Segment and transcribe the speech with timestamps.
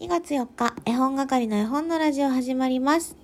[0.00, 3.16] 2月4日、絵本係の絵本のラジオ始まります。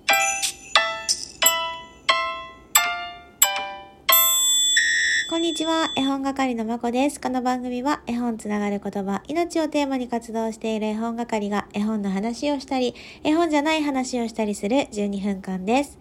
[5.29, 7.21] こんにちは、絵本係のまこです。
[7.21, 15.97] この番組は絵本つながる言葉、命をテーマに活動している絵本係が絵本の話をしたり、絵本じゃない話をしたりする12分間です。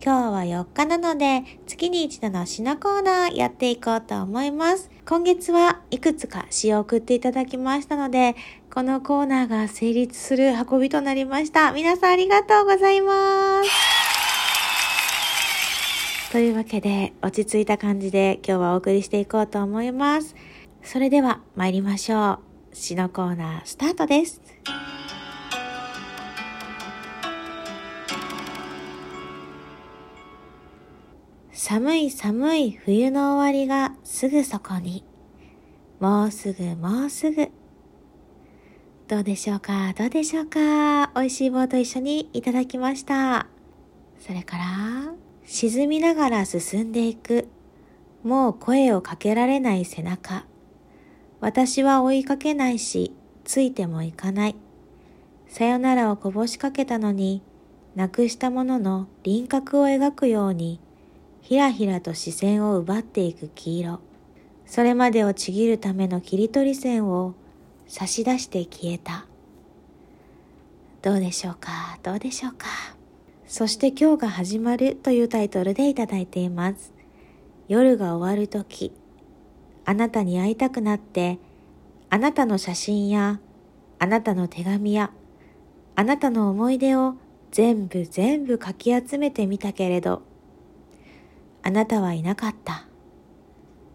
[0.00, 4.90] 今日は4日なので、月に一度の詩のコーナーやっていこうと思います。
[5.04, 8.36] 今月はいくつか詩を送っていただきましたので、
[8.72, 11.72] このコーナーが成立する運びとなりました。
[11.72, 13.70] 皆さんありがとうございます。
[16.30, 20.36] というわけで、落ち着いた感じで今日はお送りしていこうと思います。
[20.84, 22.38] それでは参りましょう。
[22.72, 24.40] 詩のコーナースタートです。
[31.60, 35.02] 寒い寒い冬の終わりがすぐそこに。
[35.98, 37.50] もうすぐもうすぐ。
[39.08, 39.92] どうでしょうか？
[39.94, 41.10] どうでしょうか？
[41.16, 43.48] 美味しい棒と一緒にいただきました。
[44.20, 44.64] それから、
[45.46, 47.48] 沈みながら進んでいく。
[48.22, 50.46] もう声をかけられない背中。
[51.40, 54.54] 私は追いかけないし、ついてもいかない。
[55.48, 57.42] さよならをこぼしかけたのに、
[57.96, 60.80] なくしたものの輪郭を描くように、
[61.48, 64.00] ひらひらと視線を奪っていく黄色。
[64.66, 67.32] それまでをちぎるための切り取り線を
[67.86, 69.24] 差し出して消えた。
[71.00, 71.98] どうでしょうか？
[72.02, 72.66] どうでしょうか？
[73.46, 76.92] そして今日が始まるというタイトルでいただいています。
[77.66, 78.92] 夜が終わるとき、
[79.86, 81.38] あなたに会いたくなって、
[82.10, 83.40] あなたの写真や、
[83.98, 85.12] あなたの手紙や、
[85.94, 87.14] あなたの思い出を
[87.52, 90.27] 全部全部かき集めてみたけれど、
[91.62, 92.86] あなたはいなかった。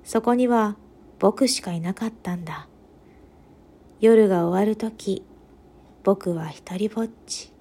[0.03, 0.75] そこには
[1.19, 2.67] 僕しかいなかったんだ。
[3.99, 5.23] 夜が終わるとき、
[6.03, 7.51] 僕は一りぼっち。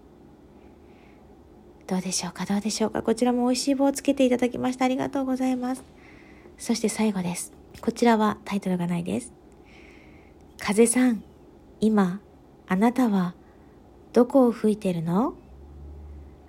[1.87, 2.45] どうでしょうか？
[2.45, 3.03] どうでしょうか？
[3.03, 5.85] こちらも美味しい棒をつけていただきましてありがとうございます。
[6.59, 7.53] そして最後です。
[7.81, 9.33] こちらはタイトルがないです。
[10.59, 11.23] 風さん、
[11.81, 12.21] 今、
[12.67, 13.35] あなたは
[14.13, 15.35] どこを吹いてるの？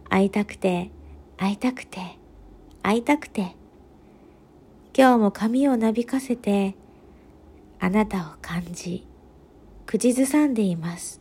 [0.09, 0.92] 会いたくて、
[1.38, 2.18] 会いたくて、
[2.83, 3.55] 会いたくて。
[4.95, 6.75] 今日も髪をなびかせて、
[7.79, 9.07] あなたを感じ、
[9.88, 11.19] 口ずさんでいます。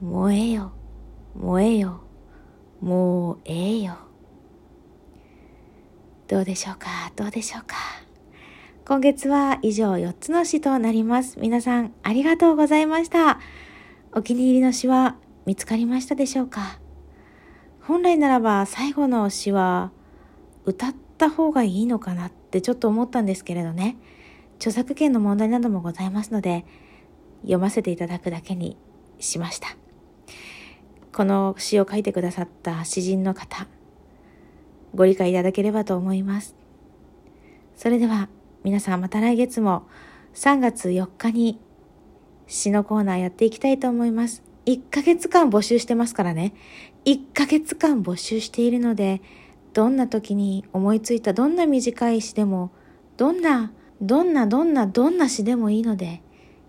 [0.00, 0.72] 燃えよ、
[1.36, 2.00] 燃えよ、
[2.80, 3.98] もうええよ。
[6.26, 7.76] どうでしょうかどうでしょうか
[8.84, 11.38] 今月は以上4つの詩となります。
[11.38, 13.38] 皆さんありがとうございました。
[14.12, 16.80] お気に入りの詩は見つかりましたでしょうか
[17.82, 19.92] 本来ならば最後の詩は
[20.66, 23.96] 歌った方がいいのかなってちょっと思ったんですけれどね。
[24.56, 26.64] 著作権の問題などもございますので
[27.42, 28.76] 読ませていただくだけに
[29.18, 29.76] しました。
[31.12, 33.66] この詩を書いてくださった詩人の方、
[34.94, 36.54] ご理解いただければと思います。
[37.76, 38.28] それでは
[38.64, 39.86] 皆さんまた来月も
[40.34, 41.60] 3月4日に
[42.46, 44.42] 詩のコーナーやっていきたいと思います。
[44.66, 46.52] 1ヶ月間募集してますからね。
[47.04, 49.22] 1ヶ月間募集しているので、
[49.76, 52.70] どんな時に思いついたどんな短い詩でも、
[53.18, 56.22] どんな、どんな、どんな、どんな詩でもいいので、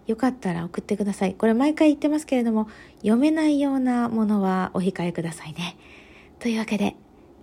[0.07, 1.33] よかったら送ってください。
[1.33, 5.77] これ毎回言ってますけれども、読めないようなものはお控えくださいね。
[6.39, 6.97] というわけで、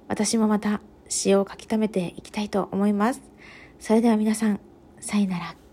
[0.07, 3.23] 私もまた詩を書き溜めていきたいと思います。
[3.81, 4.61] それでは皆さん、
[5.01, 5.64] さよなら。